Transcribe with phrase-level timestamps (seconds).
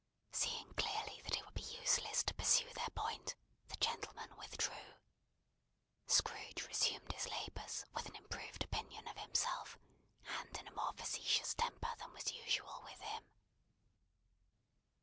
[0.31, 3.35] Seeing clearly that it would be useless to pursue their point,
[3.67, 4.95] the gentlemen withdrew.
[6.07, 9.77] Scrooge resumed his labours with an improved opinion of himself,
[10.25, 13.23] and in a more facetious temper than was usual with him.